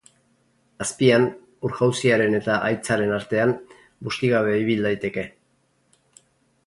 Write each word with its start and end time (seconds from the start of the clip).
Azpian, 0.85 1.25
urjauziaren 1.67 2.37
eta 2.39 2.55
haitzaren 2.69 3.13
artean, 3.21 3.53
busti 4.09 4.33
gabe 4.33 4.57
ibil 4.63 4.85
daiteke. 4.91 5.27